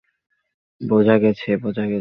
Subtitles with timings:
[0.81, 1.89] বোঝা গেছে, বোঝা গেছে।